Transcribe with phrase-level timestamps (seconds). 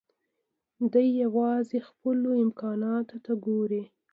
[0.93, 3.83] دی يوازې خپلو امکاناتو ته ګوري.